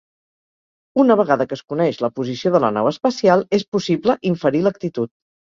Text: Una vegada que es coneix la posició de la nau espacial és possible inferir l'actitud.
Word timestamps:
Una 1.03 1.17
vegada 1.19 1.45
que 1.51 1.55
es 1.57 1.61
coneix 1.73 2.01
la 2.05 2.11
posició 2.21 2.53
de 2.57 2.63
la 2.65 2.73
nau 2.79 2.89
espacial 2.95 3.47
és 3.61 3.67
possible 3.79 4.17
inferir 4.35 4.65
l'actitud. 4.69 5.17